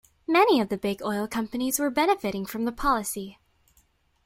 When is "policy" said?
2.71-3.37